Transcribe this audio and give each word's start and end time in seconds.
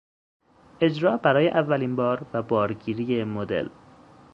اجرا 0.81 1.17
برای 1.17 1.49
اولین 1.49 1.95
بار 1.95 2.27
و 2.33 2.41
بارگیری 2.41 3.23
مدل 3.23 3.69